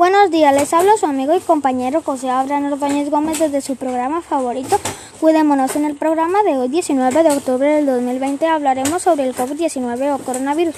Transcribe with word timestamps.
buenos 0.00 0.30
días, 0.30 0.54
les 0.54 0.72
habla 0.72 0.96
su 0.96 1.04
amigo 1.04 1.34
y 1.34 1.40
compañero 1.40 2.00
José 2.00 2.30
Abraham 2.30 2.72
Ordóñez 2.72 3.10
Gómez 3.10 3.38
desde 3.38 3.60
su 3.60 3.76
programa 3.76 4.22
favorito. 4.22 4.80
Cuidémonos 5.20 5.76
en 5.76 5.84
el 5.84 5.94
programa 5.94 6.42
de 6.42 6.56
hoy, 6.56 6.68
19 6.68 7.22
de 7.22 7.28
octubre 7.28 7.68
del 7.68 7.84
2020, 7.84 8.46
hablaremos 8.46 9.02
sobre 9.02 9.24
el 9.24 9.36
COVID-19 9.36 10.14
o 10.14 10.18
coronavirus. 10.24 10.74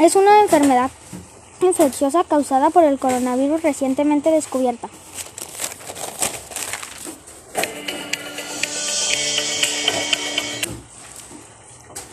Es 0.00 0.16
una 0.16 0.40
enfermedad 0.40 0.90
infecciosa 1.60 2.24
causada 2.24 2.70
por 2.70 2.82
el 2.82 2.98
coronavirus 2.98 3.62
recientemente 3.62 4.32
descubierta. 4.32 4.88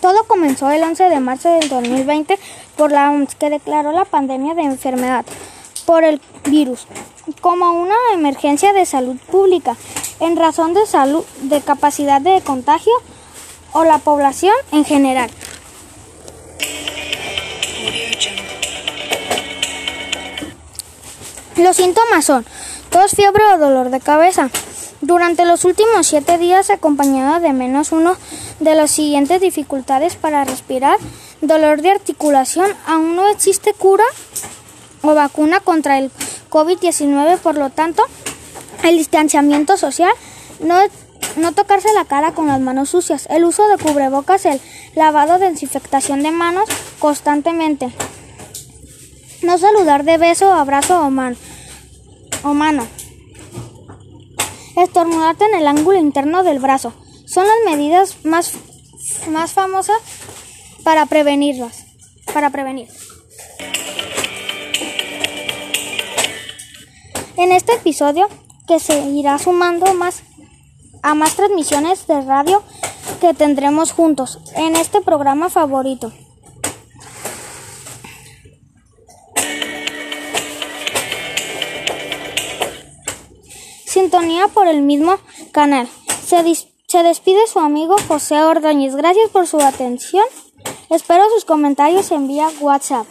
Todo 0.00 0.22
comenzó 0.28 0.70
el 0.70 0.84
11 0.84 1.02
de 1.02 1.18
marzo 1.18 1.48
del 1.48 1.68
2020 1.68 2.38
por 2.76 2.92
la 2.92 3.10
OMS, 3.10 3.34
que 3.34 3.50
declaró 3.50 3.90
la 3.90 4.04
pandemia 4.04 4.54
de 4.54 4.62
enfermedad 4.62 5.24
por 5.86 6.04
el 6.04 6.20
virus 6.44 6.86
como 7.40 7.70
una 7.72 7.94
emergencia 8.12 8.72
de 8.72 8.86
salud 8.86 9.16
pública 9.30 9.76
en 10.20 10.36
razón 10.36 10.74
de 10.74 10.86
salud 10.86 11.24
de 11.42 11.60
capacidad 11.60 12.20
de 12.20 12.40
contagio 12.40 12.92
o 13.72 13.84
la 13.84 13.98
población 13.98 14.54
en 14.72 14.84
general. 14.84 15.30
Los 21.56 21.76
síntomas 21.76 22.24
son 22.24 22.44
tos, 22.90 23.12
fiebre 23.12 23.44
o 23.54 23.58
dolor 23.58 23.90
de 23.90 24.00
cabeza. 24.00 24.50
Durante 25.00 25.44
los 25.44 25.64
últimos 25.64 26.06
siete 26.06 26.38
días 26.38 26.70
acompañado 26.70 27.40
de 27.40 27.52
menos 27.52 27.92
uno 27.92 28.16
de 28.60 28.74
las 28.74 28.90
siguientes 28.90 29.40
dificultades 29.40 30.14
para 30.14 30.44
respirar, 30.44 30.96
dolor 31.40 31.82
de 31.82 31.90
articulación, 31.90 32.72
aún 32.86 33.16
no 33.16 33.28
existe 33.28 33.74
cura 33.74 34.04
o 35.02 35.14
vacuna 35.14 35.60
contra 35.60 35.98
el 35.98 36.10
COVID-19, 36.50 37.38
por 37.38 37.56
lo 37.56 37.70
tanto, 37.70 38.02
el 38.82 38.96
distanciamiento 38.96 39.76
social, 39.76 40.12
no, 40.60 40.76
no 41.36 41.52
tocarse 41.52 41.92
la 41.92 42.04
cara 42.04 42.32
con 42.32 42.46
las 42.46 42.60
manos 42.60 42.90
sucias, 42.90 43.26
el 43.30 43.44
uso 43.44 43.66
de 43.68 43.78
cubrebocas, 43.78 44.44
el 44.46 44.60
lavado 44.94 45.38
de 45.38 45.50
desinfectación 45.50 46.22
de 46.22 46.30
manos 46.30 46.68
constantemente, 46.98 47.92
no 49.42 49.58
saludar 49.58 50.04
de 50.04 50.18
beso, 50.18 50.52
abrazo 50.52 51.00
o, 51.00 51.10
man, 51.10 51.36
o 52.44 52.54
mano, 52.54 52.86
estornudarte 54.76 55.44
en 55.44 55.54
el 55.54 55.66
ángulo 55.66 55.98
interno 55.98 56.44
del 56.44 56.58
brazo, 56.58 56.92
son 57.26 57.46
las 57.46 57.76
medidas 57.76 58.24
más, 58.24 58.52
más 59.30 59.52
famosas 59.52 59.96
para 60.84 61.06
prevenirlas, 61.06 61.84
para 62.32 62.50
prevenir. 62.50 62.88
En 67.36 67.50
este 67.50 67.74
episodio, 67.74 68.28
que 68.66 68.78
se 68.78 69.00
irá 69.08 69.38
sumando 69.38 69.94
más 69.94 70.22
a 71.02 71.14
más 71.14 71.34
transmisiones 71.34 72.06
de 72.06 72.20
radio 72.20 72.62
que 73.20 73.34
tendremos 73.34 73.92
juntos 73.92 74.38
en 74.54 74.76
este 74.76 75.00
programa 75.00 75.48
favorito. 75.48 76.12
Sintonía 83.86 84.48
por 84.48 84.68
el 84.68 84.82
mismo 84.82 85.18
canal. 85.52 85.88
Se, 86.24 86.42
se 86.86 87.02
despide 87.02 87.46
su 87.46 87.58
amigo 87.58 87.96
José 88.08 88.40
Ordóñez. 88.42 88.94
Gracias 88.94 89.30
por 89.30 89.46
su 89.46 89.60
atención. 89.60 90.24
Espero 90.88 91.24
sus 91.34 91.44
comentarios 91.44 92.10
en 92.10 92.28
vía 92.28 92.48
WhatsApp. 92.60 93.06